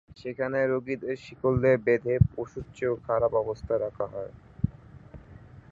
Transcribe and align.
সেখানে 0.17 0.59
রোগিদের 0.65 1.15
শিকল 1.25 1.53
দিয়ে 1.63 1.77
বেঁধে, 1.85 2.15
পশুর 2.29 2.65
চেয়েও 2.75 2.95
খারাপ 3.07 3.31
অবস্থায় 3.43 3.81
রাখা 3.81 4.05
হয়। 4.13 4.31